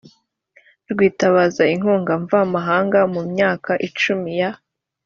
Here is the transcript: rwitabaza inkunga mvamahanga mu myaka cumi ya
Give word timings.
rwitabaza 0.91 1.63
inkunga 1.73 2.13
mvamahanga 2.23 2.99
mu 3.13 3.21
myaka 3.31 3.71
cumi 3.99 4.31
ya 4.39 4.49